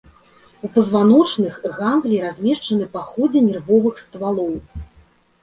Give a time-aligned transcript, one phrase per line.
[0.67, 4.53] У пазваночных ганглій размешчаны па ходзе нервовых ствалоў.